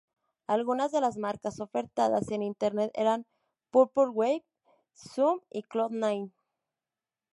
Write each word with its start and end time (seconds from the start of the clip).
Algunas 0.47 0.91
de 0.91 0.99
las 0.99 1.15
marcas 1.17 1.59
ofertadas 1.59 2.31
en 2.31 2.41
internet 2.41 2.89
eran 2.95 3.27
"Purple 3.69 4.07
Wave," 4.09 4.43
"Zoom," 4.97 5.41
y 5.51 5.61
"Cloud 5.61 5.91
Nine. 5.91 6.31